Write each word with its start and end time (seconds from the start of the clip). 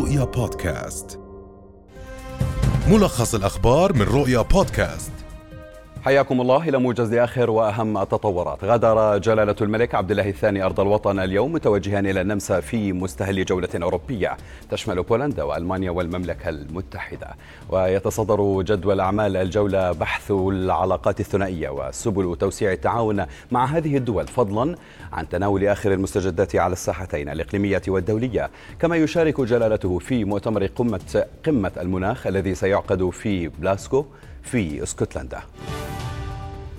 رؤيا 0.00 0.24
بودكاست. 0.24 1.20
ملخص 2.88 3.34
الأخبار 3.34 3.92
من 3.92 4.02
رؤيا 4.02 4.42
بودكاست. 4.42 5.19
حياكم 6.04 6.40
الله. 6.40 6.68
إلى 6.68 6.78
موجز 6.78 7.14
آخر 7.14 7.50
وأهم 7.50 7.98
التطورات. 7.98 8.64
غادر 8.64 9.18
جلالة 9.18 9.56
الملك 9.60 9.94
عبد 9.94 10.10
الله 10.10 10.28
الثاني 10.28 10.62
أرض 10.62 10.80
الوطن 10.80 11.18
اليوم 11.18 11.52
متوجها 11.52 12.00
إلى 12.00 12.20
النمسا 12.20 12.60
في 12.60 12.92
مستهل 12.92 13.44
جولة 13.44 13.68
أوروبية. 13.74 14.36
تشمل 14.70 15.02
بولندا 15.02 15.42
وألمانيا 15.42 15.90
والمملكة 15.90 16.48
المتحدة. 16.48 17.28
ويتصدر 17.68 18.62
جدول 18.62 19.00
أعمال 19.00 19.36
الجولة 19.36 19.92
بحث 19.92 20.30
العلاقات 20.30 21.20
الثنائية 21.20 21.68
وسبل 21.68 22.36
توسيع 22.40 22.72
التعاون 22.72 23.26
مع 23.50 23.64
هذه 23.64 23.96
الدول 23.96 24.26
فضلا 24.26 24.74
عن 25.12 25.28
تناول 25.28 25.64
آخر 25.64 25.92
المستجدات 25.92 26.56
على 26.56 26.72
الساحتين 26.72 27.28
الإقليمية 27.28 27.82
والدولية. 27.88 28.50
كما 28.78 28.96
يشارك 28.96 29.40
جلالته 29.40 29.98
في 29.98 30.24
مؤتمر 30.24 30.66
قمة 30.66 31.24
قمة 31.46 31.72
المناخ 31.80 32.26
الذي 32.26 32.54
سيعقد 32.54 33.10
في 33.10 33.48
بلاسكو 33.48 34.04
في 34.42 34.82
اسكتلندا. 34.82 35.40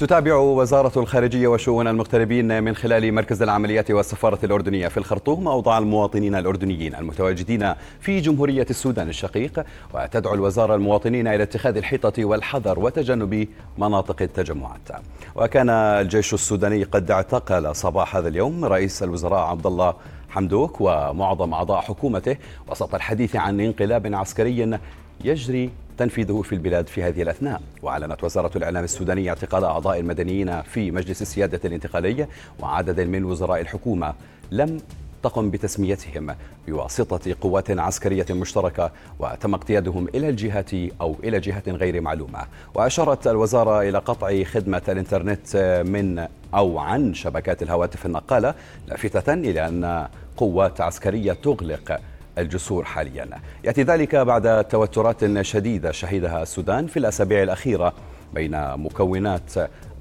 تتابع 0.01 0.35
وزارة 0.35 0.99
الخارجية 0.99 1.47
وشؤون 1.47 1.87
المغتربين 1.87 2.63
من 2.63 2.75
خلال 2.75 3.13
مركز 3.13 3.41
العمليات 3.41 3.91
والسفارة 3.91 4.39
الأردنية 4.43 4.87
في 4.87 4.97
الخرطوم 4.97 5.47
أوضاع 5.47 5.77
المواطنين 5.77 6.35
الأردنيين 6.35 6.95
المتواجدين 6.95 7.73
في 7.99 8.19
جمهورية 8.19 8.65
السودان 8.69 9.09
الشقيق 9.09 9.63
وتدعو 9.93 10.33
الوزارة 10.33 10.75
المواطنين 10.75 11.27
إلى 11.27 11.43
اتخاذ 11.43 11.77
الحيطة 11.77 12.25
والحذر 12.25 12.79
وتجنب 12.79 13.47
مناطق 13.77 14.21
التجمعات. 14.21 14.89
وكان 15.35 15.69
الجيش 15.69 16.33
السوداني 16.33 16.83
قد 16.83 17.11
اعتقل 17.11 17.75
صباح 17.75 18.15
هذا 18.15 18.27
اليوم 18.27 18.65
رئيس 18.65 19.03
الوزراء 19.03 19.39
عبد 19.39 19.65
الله 19.65 19.93
حمدوك 20.29 20.81
ومعظم 20.81 21.53
أعضاء 21.53 21.81
حكومته 21.81 22.37
وسط 22.67 22.95
الحديث 22.95 23.35
عن 23.35 23.59
انقلاب 23.59 24.15
عسكري 24.15 24.79
يجري 25.23 25.70
تنفيذه 25.97 26.41
في 26.41 26.53
البلاد 26.53 26.87
في 26.87 27.03
هذه 27.03 27.21
الأثناء. 27.21 27.61
وأعلنت 27.81 28.23
وزارة 28.23 28.57
الإعلام 28.57 28.84
السودانية 28.84 29.29
اعتقال 29.29 29.63
أعضاء 29.63 29.99
المدنيين 29.99 30.61
في 30.61 30.91
مجلس 30.91 31.21
السيادة 31.21 31.59
الانتقالي 31.65 32.27
وعدد 32.59 32.99
من 33.01 33.23
وزراء 33.23 33.61
الحكومة 33.61 34.13
لم 34.51 34.81
تقم 35.23 35.49
بتسميتهم 35.49 36.35
بواسطة 36.67 37.35
قوات 37.41 37.71
عسكرية 37.71 38.25
مشتركة 38.29 38.91
وتم 39.20 39.53
اقتيادهم 39.53 40.07
إلى 40.15 40.29
الجهات 40.29 40.73
أو 41.01 41.15
إلى 41.23 41.39
جهة 41.39 41.63
غير 41.67 42.01
معلومة. 42.01 42.39
وأشارت 42.76 43.27
الوزارة 43.27 43.81
إلى 43.81 43.98
قطع 43.98 44.43
خدمة 44.43 44.81
الإنترنت 44.89 45.57
من 45.87 46.27
أو 46.53 46.79
عن 46.79 47.13
شبكات 47.13 47.63
الهواتف 47.63 48.05
النقالة 48.05 48.53
لافتة 48.87 49.33
إلى 49.33 49.67
أن 49.67 50.07
قوات 50.37 50.81
عسكرية 50.81 51.33
تغلق 51.33 51.99
الجسور 52.37 52.84
حاليا. 52.84 53.29
يأتي 53.63 53.84
ذلك 53.84 54.15
بعد 54.15 54.63
توترات 54.63 55.41
شديدة 55.41 55.91
شهدها 55.91 56.41
السودان 56.41 56.88
في 56.88 56.98
الأسابيع 56.98 57.43
الأخيرة 57.43 57.93
بين 58.34 58.77
مكونات 58.77 59.51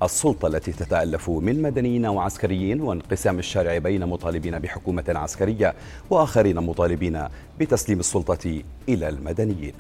السلطة 0.03 0.47
التي 0.48 0.72
تتألف 0.72 1.31
من 1.31 1.62
مدنيين 1.62 2.06
وعسكريين 2.06 2.81
وانقسام 2.81 3.39
الشارع 3.39 3.78
بين 3.78 4.06
مطالبين 4.06 4.59
بحكومة 4.59 5.05
عسكرية 5.09 5.75
وآخرين 6.11 6.56
مطالبين 6.56 7.25
بتسليم 7.61 8.00
السلطة 8.00 8.62
إلى 8.89 9.09
المدنيين. 9.09 9.75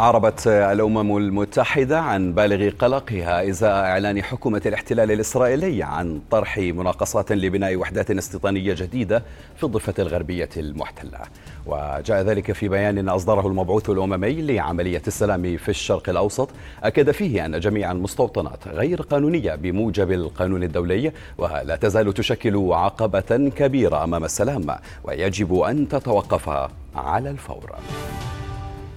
أعربت 0.00 0.46
الأمم 0.46 1.16
المتحدة 1.16 2.00
عن 2.00 2.32
بالغ 2.32 2.70
قلقها 2.70 3.48
إزاء 3.48 3.72
إعلان 3.72 4.22
حكومة 4.22 4.62
الاحتلال 4.66 5.10
الإسرائيلي 5.10 5.82
عن 5.82 6.20
طرح 6.30 6.58
مناقصات 6.58 7.32
لبناء 7.32 7.76
وحدات 7.76 8.10
استيطانية 8.10 8.74
جديدة 8.74 9.22
في 9.56 9.64
الضفة 9.64 9.94
الغربية 9.98 10.48
المحتلة. 10.56 11.18
وجاء 11.66 12.22
ذلك 12.22 12.52
في 12.52 12.68
بيان 12.68 13.08
أصدره 13.08 13.46
المبعوث 13.46 13.90
الأممي 13.90 14.42
لعملية 14.42 15.02
السلام 15.06 15.56
في 15.56 15.68
الشرق 15.68 16.08
الأوسط. 16.08 16.48
أكد 16.82 17.10
فيه 17.10 17.46
أن 17.46 17.60
جميع 17.60 17.92
المستوطنات 17.92 18.68
غير 18.68 19.02
قانونية 19.02 19.54
بموجب 19.54 20.12
القانون 20.12 20.62
الدولي 20.62 21.12
ولا 21.38 21.76
تزال 21.76 22.14
تشكل 22.14 22.72
عقبة 22.72 23.50
كبيرة 23.56 24.04
أمام 24.04 24.24
السلام 24.24 24.66
ويجب 25.04 25.60
أن 25.60 25.88
تتوقف 25.88 26.48
على 26.94 27.30
الفور. 27.30 27.76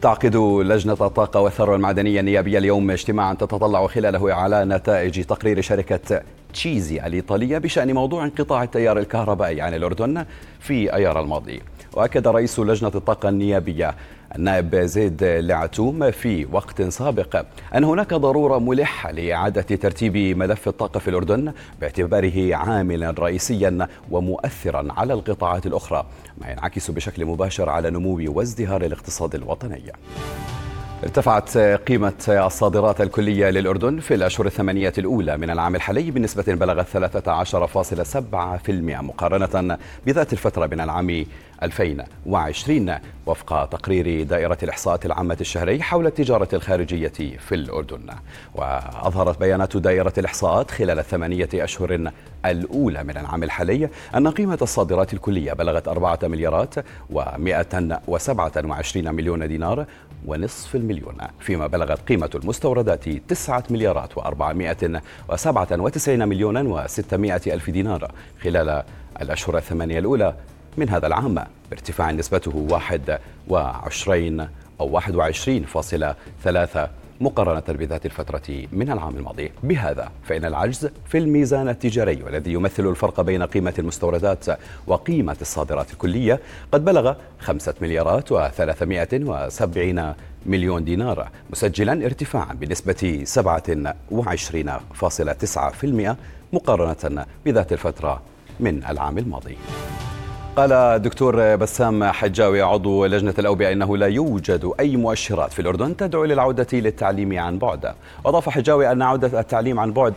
تعقد 0.04 0.36
لجنة 0.36 0.94
الطاقة 0.94 1.40
والثروة 1.40 1.76
المعدنية 1.76 2.20
النيابية 2.20 2.58
اليوم 2.58 2.92
اجتماعا 2.92 3.34
تتطلع 3.34 3.88
خلاله 3.88 4.34
على 4.34 4.66
نتائج 4.66 5.24
تقرير 5.24 5.62
شركة 5.62 6.22
تشيزي 6.54 7.08
الإيطالية 7.08 7.58
بشأن 7.58 7.94
موضوع 7.94 8.24
انقطاع 8.24 8.64
التيار 8.64 9.00
الكهربائي 9.00 9.62
عن 9.62 9.74
الأردن 9.74 10.26
في 10.60 10.94
أيار 10.96 11.20
الماضي. 11.20 11.62
وأكد 11.94 12.28
رئيس 12.28 12.60
لجنة 12.60 12.92
الطاقة 12.96 13.30
النيابية 13.30 13.96
النائب 14.36 14.76
زيد 14.76 15.24
لعتوم 15.24 16.12
في 16.12 16.48
وقت 16.52 16.82
سابق 16.82 17.46
أن 17.76 17.84
هناك 17.84 18.14
ضرورة 18.14 18.60
ملحة 18.60 19.12
لإعادة 19.12 19.62
ترتيب 19.62 20.38
ملف 20.38 20.68
الطاقة 20.68 21.00
في 21.00 21.08
الأردن 21.08 21.54
باعتباره 21.82 22.56
عاملا 22.56 23.12
رئيسيا 23.20 23.88
ومؤثرا 24.12 24.88
على 24.92 25.14
القطاعات 25.14 25.66
الأخرى 25.66 26.06
ما 26.42 26.52
ينعكس 26.52 26.92
بشكل 26.92 27.26
مباشر 27.26 27.70
على 27.70 27.90
نمو 27.90 28.20
وازدهار 28.28 28.86
الاقتصاد 28.86 29.36
الوطني. 29.36 29.84
ارتفعت 31.04 31.58
قيمة 31.58 32.14
الصادرات 32.30 33.02
الكلية 33.02 33.50
للأردن 33.50 34.00
في 34.00 34.14
الأشهر 34.14 34.48
الثمانية 34.48 34.94
الأولى 34.98 35.38
من 35.38 35.50
العام 35.50 35.76
الحالي 35.76 36.12
بنسبة 36.12 36.54
بلغت 36.54 36.88
13.7% 36.88 38.70
مقارنة 39.02 39.78
بذات 40.06 40.34
الفترة 40.34 40.68
من 40.68 40.82
العام 40.82 41.26
2020 41.64 42.96
وفق 43.26 43.66
تقرير 43.66 44.24
دائرة 44.24 44.58
الإحصاءات 44.64 45.06
العامة 45.06 45.38
الشهري 45.42 45.84
حول 45.84 46.08
التجارة 46.08 46.48
الخارجية 46.54 47.38
في 47.40 47.56
الأردن. 47.56 48.06
وأظهرت 48.56 49.40
بيانات 49.40 49.78
دائرة 49.78 50.14
الإحصاءات 50.18 50.72
خلال 50.72 51.00
الثمانية 51.00 51.50
أشهر 51.54 52.12
الأولى 52.46 53.04
من 53.04 53.18
العام 53.18 53.44
الحالي 53.44 53.90
أن 54.16 54.28
قيمة 54.28 54.58
الصادرات 54.62 55.14
الكلية 55.14 55.54
بلغت 55.54 55.88
أربعة 55.88 56.20
مليارات 56.24 56.76
و127 57.14 58.98
مليون 58.98 59.48
دينار 59.48 59.86
ونصف 60.26 60.76
المليون 60.76 61.16
فيما 61.40 61.68
بلغت 61.68 62.00
قيمة 62.10 62.30
المستوردات 62.36 63.10
تسعة 63.10 63.64
مليارات 63.70 64.14
و497 64.14 66.08
مليون 66.10 66.88
و600 66.88 67.14
ألف 67.48 67.70
دينار 67.70 68.12
خلال 68.44 68.84
الأشهر 69.22 69.58
الثمانية 69.58 70.00
الأولى 70.00 70.34
من 70.78 70.90
هذا 70.90 71.08
العام 71.08 71.44
بارتفاع 71.70 72.12
نسبته 72.12 72.68
21 73.48 74.48
أو 74.82 75.00
21.3 75.00 76.80
مقارنة 77.22 77.64
بذات 77.68 78.06
الفترة 78.06 78.68
من 78.72 78.92
العام 78.92 79.16
الماضي. 79.16 79.52
بهذا 79.64 80.12
فإن 80.24 80.46
العجز 80.46 80.90
في 81.08 81.18
الميزان 81.18 81.70
التجاري 81.70 82.24
والذي 82.24 82.54
يمثل 82.54 82.90
الفرق 82.90 83.22
بين 83.22 83.44
قيمة 83.44 83.74
المستوردات 83.80 84.46
وقيمة 84.88 85.38
الصادرات 85.42 85.94
الكلية 85.94 86.40
قد 86.72 86.86
بلغ 86.86 87.14
خمسة 87.40 87.74
مليارات 87.82 88.34
و370 88.34 90.02
مليون 90.46 90.84
دينار 90.84 91.30
مسجلا 91.50 92.06
ارتفاعا 92.06 92.54
بنسبة 92.54 93.26
27.9% 93.26 96.16
مقارنة 96.54 97.26
بذات 97.46 97.74
الفترة 97.74 98.22
من 98.60 98.84
العام 98.84 99.18
الماضي. 99.18 99.58
قال 100.56 100.72
الدكتور 100.72 101.56
بسام 101.56 102.04
حجاوي 102.04 102.62
عضو 102.62 103.06
لجنة 103.06 103.34
الأوبئة 103.40 103.72
إنه 103.72 103.98
لا 103.98 104.08
يوجد 104.08 104.72
أي 104.80 104.96
مؤشرات 104.96 105.54
في 105.54 105.62
الأردن 105.62 105.98
تدعو 105.98 106.26
للعودة 106.26 106.68
للتعليم 106.74 107.40
عن 107.40 107.58
بعد. 107.58 107.94
وأضاف 108.24 108.50
حجاوي 108.50 108.92
أن 108.92 109.02
عودة 109.02 109.40
التعليم 109.40 109.80
عن 109.80 109.94
بعد 109.94 110.14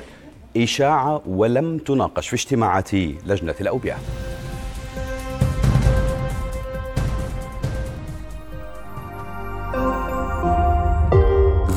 إشاعة 0.57 1.23
ولم 1.27 1.79
تناقش 1.79 2.29
في 2.29 2.35
اجتماعات 2.35 2.95
لجنة 2.95 3.55
الأوبئة. 3.61 3.97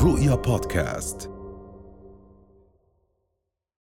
رؤيا 0.04 0.34
بودكاست. 0.34 1.39